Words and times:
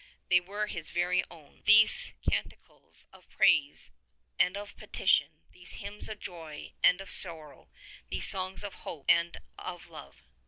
They 0.31 0.39
were 0.39 0.65
his 0.65 0.89
very 0.89 1.23
own, 1.29 1.61
these 1.65 2.15
canticles 2.27 3.05
of 3.13 3.29
praise 3.29 3.91
and 4.39 4.57
of 4.57 4.75
petition, 4.75 5.43
these 5.51 5.73
hymns 5.73 6.09
of 6.09 6.17
joy 6.19 6.73
and 6.81 6.99
of 7.01 7.11
sorrow, 7.11 7.69
these 8.09 8.27
songs 8.27 8.63
of 8.63 8.73
hope 8.81 9.05
and 9.07 9.37
of 9.59 9.85
love. 9.89 10.23